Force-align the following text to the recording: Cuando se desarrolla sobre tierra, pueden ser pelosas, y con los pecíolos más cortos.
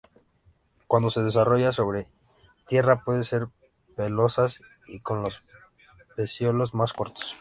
Cuando 0.87 1.11
se 1.11 1.21
desarrolla 1.21 1.71
sobre 1.73 2.07
tierra, 2.65 3.03
pueden 3.03 3.23
ser 3.23 3.49
pelosas, 3.95 4.61
y 4.87 4.99
con 4.99 5.21
los 5.21 5.43
pecíolos 6.15 6.73
más 6.73 6.91
cortos. 6.91 7.29